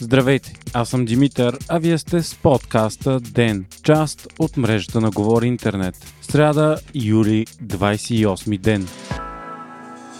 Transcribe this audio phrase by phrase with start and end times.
[0.00, 5.46] Здравейте, аз съм Димитър, а вие сте с подкаста ДЕН, част от мрежата на Говори
[5.46, 5.94] Интернет.
[6.22, 8.88] Сряда, юли, 28 ден.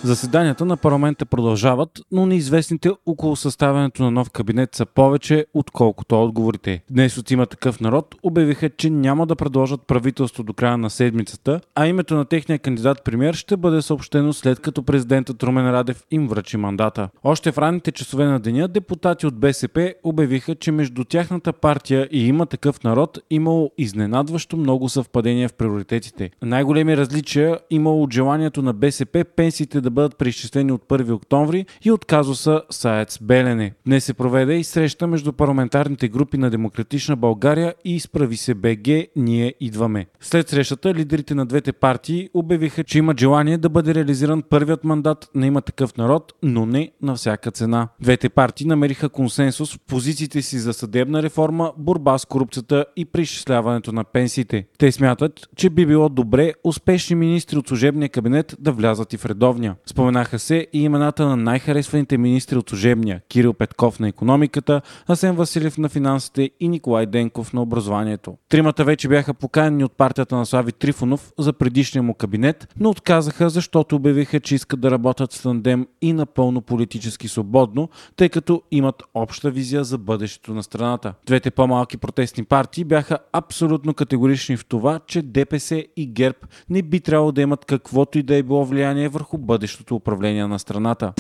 [0.05, 6.83] Заседанията на парламента продължават, но неизвестните около съставянето на нов кабинет са повече, отколкото отговорите.
[6.91, 11.61] Днес от има такъв народ обявиха, че няма да предложат правителство до края на седмицата,
[11.75, 16.29] а името на техния кандидат премьер ще бъде съобщено след като президентът Румен Радев им
[16.29, 17.09] връчи мандата.
[17.25, 22.27] Още в ранните часове на деня депутати от БСП обявиха, че между тяхната партия и
[22.27, 26.31] има такъв народ имало изненадващо много съвпадения в приоритетите.
[26.43, 31.67] Най-големи различия имало от желанието на БСП пенсиите да да бъдат преизчислени от 1 октомври
[31.83, 33.73] и от казуса Саец Белене.
[33.87, 38.89] Днес се проведе и среща между парламентарните групи на Демократична България и Изправи се БГ
[39.17, 40.07] Ние идваме.
[40.21, 45.31] След срещата лидерите на двете партии обявиха, че имат желание да бъде реализиран първият мандат
[45.35, 47.89] на има такъв народ, но не на всяка цена.
[48.01, 53.93] Двете партии намериха консенсус в позициите си за съдебна реформа, борба с корупцията и преизчисляването
[53.93, 54.67] на пенсиите.
[54.79, 59.27] Те смятат, че би било добре успешни министри от служебния кабинет да влязат и в
[59.27, 59.77] редовния.
[59.87, 65.79] Споменаха се и имената на най-харесваните министри от служебния Кирил Петков на економиката, Асен Василев
[65.79, 68.37] на финансите и Николай Денков на образованието.
[68.49, 73.51] Тримата вече бяха поканени от партията на Слави Трифонов за предишния му кабинет, но отказаха,
[73.51, 79.03] защото обявиха, че искат да работят с тандем и напълно политически свободно, тъй като имат
[79.15, 81.15] обща визия за бъдещето на страната.
[81.27, 86.39] Двете по-малки протестни партии бяха абсолютно категорични в това, че ДПС и ГЕРБ
[86.71, 90.47] не би трябвало да имат каквото и да е било влияние върху бъдещето бъдещото управление
[90.47, 91.13] на страната.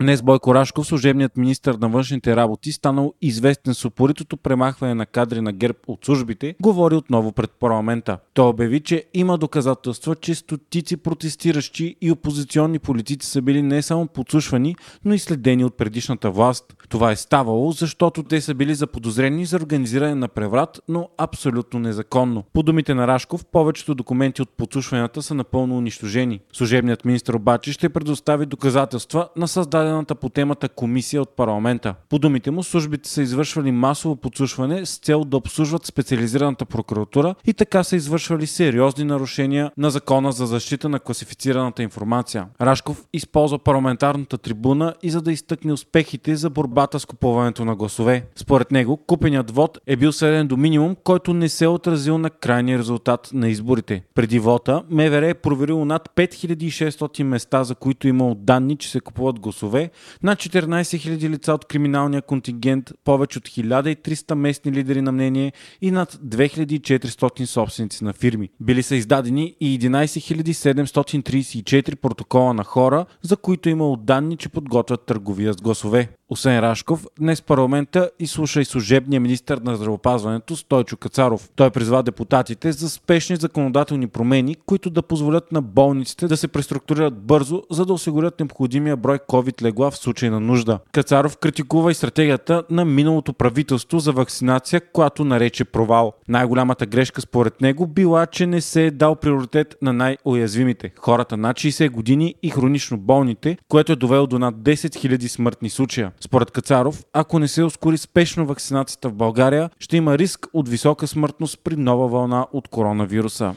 [0.00, 5.40] Днес Бойко Рашков, служебният министр на външните работи, станал известен с упоритото премахване на кадри
[5.40, 8.18] на ГЕРБ от службите, говори отново пред парламента.
[8.34, 14.06] Той обяви, че има доказателства, че стотици протестиращи и опозиционни политици са били не само
[14.06, 16.74] подслушвани, но и следени от предишната власт.
[16.90, 22.44] Това е ставало, защото те са били заподозрени за организиране на преврат, но абсолютно незаконно.
[22.52, 26.40] По думите на Рашков, повечето документи от подслушванията са напълно унищожени.
[26.52, 31.94] Служебният министр обаче ще предостави доказателства на създадената по темата комисия от парламента.
[32.08, 37.54] По думите му, службите са извършвали масово подслушване с цел да обслужват специализираната прокуратура и
[37.54, 42.46] така са извършвали сериозни нарушения на закона за защита на класифицираната информация.
[42.60, 47.76] Рашков използва парламентарната трибуна и за да изтъкне успехите за борба борбата с купуването на
[47.76, 48.24] гласове.
[48.36, 52.30] Според него, купеният вод е бил сведен до минимум, който не се е отразил на
[52.30, 54.02] крайния резултат на изборите.
[54.14, 59.00] Преди вота, МВР е проверило над 5600 места, за които е имало данни, че се
[59.00, 59.90] купуват гласове,
[60.22, 65.90] над 14 000 лица от криминалния контингент, повече от 1300 местни лидери на мнение и
[65.90, 68.48] над 2400 собственици на фирми.
[68.60, 74.48] Били са издадени и 11 734 протокола на хора, за които е имало данни, че
[74.48, 76.08] подготвят търговия с гласове.
[76.32, 81.48] Освен Рашков, днес парламента изслуша и служебния министр на здравопазването Стойчо Кацаров.
[81.56, 87.18] Той призва депутатите за спешни законодателни промени, които да позволят на болниците да се преструктурират
[87.18, 90.78] бързо, за да осигурят необходимия брой COVID легла в случай на нужда.
[90.92, 96.12] Кацаров критикува и стратегията на миналото правителство за вакцинация, която нарече провал.
[96.28, 101.56] Най-голямата грешка според него била, че не се е дал приоритет на най-уязвимите– хората над
[101.56, 106.12] 60 години и хронично болните, което е довело до над 10 000 смъртни случая.
[106.24, 111.06] Според Кацаров, ако не се ускори спешно вакцинацията в България, ще има риск от висока
[111.06, 113.54] смъртност при нова вълна от коронавируса.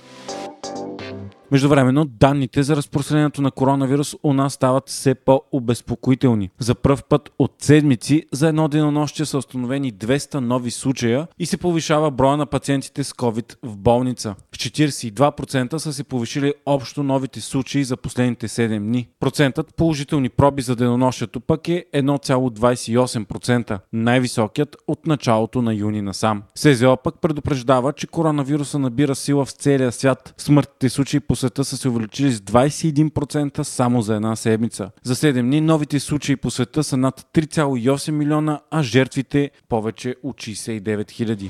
[1.54, 6.50] Междувременно, данните за разпространението на коронавирус у нас стават все по-обезпокоителни.
[6.60, 11.58] За пръв път от седмици за едно денонощие са установени 200 нови случая и се
[11.58, 14.36] повишава броя на пациентите с COVID в болница.
[14.52, 19.08] В 42% са се повишили общо новите случаи за последните 7 дни.
[19.20, 26.44] Процентът положителни проби за денонощието пък е 1,28%, най-високият от началото на юни насам.
[26.56, 30.34] СЗО пък предупреждава, че коронавируса набира сила в целия свят.
[30.38, 34.92] Смъртните случаи по света са се увеличили с 21% само за една седмица.
[35.04, 40.36] За 7 дни новите случаи по света са над 3,8 милиона, а жертвите повече от
[40.36, 41.50] 69 хиляди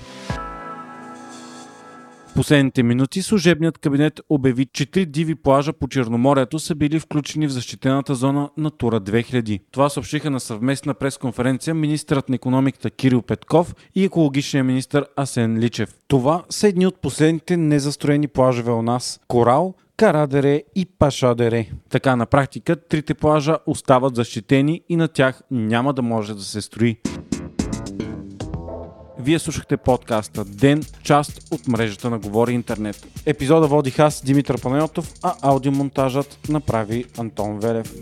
[2.36, 7.52] последните минути служебният кабинет обяви, че три диви плажа по Черноморието са били включени в
[7.52, 9.62] защитената зона Натура 2000.
[9.72, 15.96] Това съобщиха на съвместна пресконференция министърът на економиката Кирил Петков и екологичният министр Асен Личев.
[16.08, 19.20] Това са едни от последните незастроени плажове у нас.
[19.28, 21.70] Корал, Карадере и Пашадере.
[21.90, 26.62] Така на практика трите плажа остават защитени и на тях няма да може да се
[26.62, 26.98] строи.
[29.20, 33.08] Вие слушахте подкаста Ден, част от мрежата на Говори Интернет.
[33.26, 37.94] Епизода водих аз, Димитър Панайотов, а аудиомонтажът направи Антон Велев.